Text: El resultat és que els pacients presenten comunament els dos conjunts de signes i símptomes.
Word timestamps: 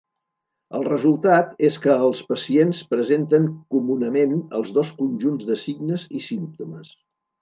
El 0.77 0.83
resultat 0.85 1.51
és 1.67 1.75
que 1.83 1.97
els 2.07 2.21
pacients 2.31 2.79
presenten 2.93 3.45
comunament 3.75 4.33
els 4.61 4.73
dos 4.79 4.93
conjunts 5.03 5.49
de 5.51 5.59
signes 5.67 6.09
i 6.19 6.25
símptomes. 6.31 6.91